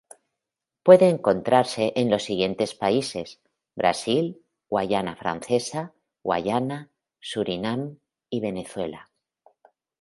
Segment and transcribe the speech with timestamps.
[0.81, 3.39] Puede encontrarse en los siguientes países:
[3.75, 5.93] Brasil, Guayana Francesa,
[6.23, 6.89] Guayana,
[7.19, 9.11] Surinam y Venezuela.